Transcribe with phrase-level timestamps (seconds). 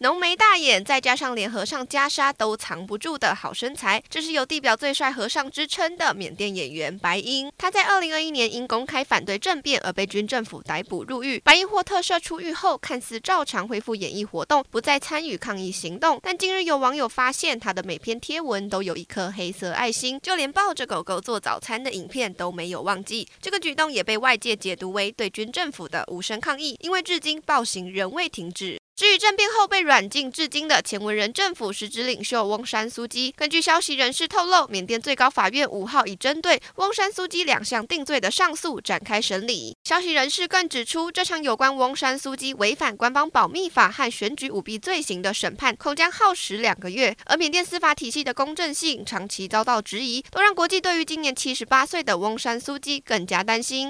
[0.00, 7.50] 浓眉大眼，再加上连和尚袈裟都藏不住的好身材，这是有地表最帅和尚之称的缅甸演员白英。
[7.58, 11.40] 他在二零二一年因公开反对政变而被军政府逮捕入狱。
[11.40, 16.20] 白英获特赦出狱后，看似照常恢复演艺活动，不再参与抗议行动。
[16.22, 23.26] 但近日有网友发现，他的每篇贴文都有一颗黑色爱心，就连抱着狗狗做早餐的影片都没有忘记。
[23.42, 28.78] 这个举动也被外界解读为对军政府的无声抗议，因为至今暴行仍未停止。
[28.98, 39.76] 至于政变后被软禁至今的前文人政府实质领袖翁山苏姬，根据消息人士透露，缅甸最高法院五号已针对翁山苏姬两项定罪的上诉展开审理。
[39.84, 53.86] 消息人士更指出，这场有关翁山苏姬违反官方保密法和选举舞弊罪行的审判恐将耗时两个月，而缅甸司法体系的公正性长期遭到质疑，都让国际对于今年七十八岁的翁山苏姬更加担心。